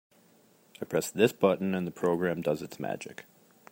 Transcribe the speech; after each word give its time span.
I 0.81 0.85
press 0.85 1.11
this 1.11 1.31
button 1.31 1.75
and 1.75 1.85
the 1.85 1.91
program 1.91 2.41
does 2.41 2.63
its 2.63 2.79
magic. 2.79 3.23